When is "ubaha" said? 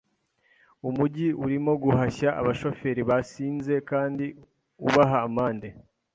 4.87-5.17